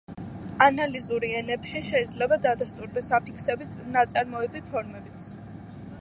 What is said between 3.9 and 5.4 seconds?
ნაწარმოები ფორმებიც.